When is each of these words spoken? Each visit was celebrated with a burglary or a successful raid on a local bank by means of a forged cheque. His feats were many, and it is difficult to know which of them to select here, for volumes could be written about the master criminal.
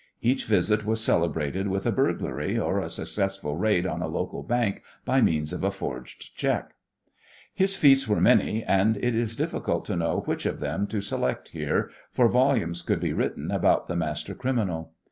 Each 0.19 0.45
visit 0.47 0.83
was 0.83 0.99
celebrated 0.99 1.67
with 1.67 1.85
a 1.85 1.91
burglary 1.91 2.57
or 2.57 2.79
a 2.79 2.89
successful 2.89 3.55
raid 3.55 3.85
on 3.85 4.01
a 4.01 4.07
local 4.07 4.41
bank 4.41 4.81
by 5.05 5.21
means 5.21 5.53
of 5.53 5.63
a 5.63 5.69
forged 5.69 6.35
cheque. 6.35 6.71
His 7.53 7.75
feats 7.75 8.07
were 8.07 8.19
many, 8.19 8.63
and 8.63 8.97
it 8.97 9.13
is 9.13 9.35
difficult 9.35 9.85
to 9.85 9.95
know 9.95 10.21
which 10.21 10.47
of 10.47 10.59
them 10.59 10.87
to 10.87 11.01
select 11.01 11.49
here, 11.49 11.91
for 12.09 12.27
volumes 12.27 12.81
could 12.81 12.99
be 12.99 13.13
written 13.13 13.51
about 13.51 13.87
the 13.87 13.95
master 13.95 14.33
criminal. 14.33 14.93